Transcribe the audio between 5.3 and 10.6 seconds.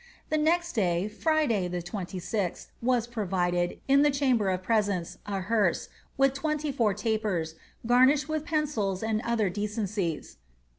hearse, with twenty four tapers, garnished with pensils and other decencies.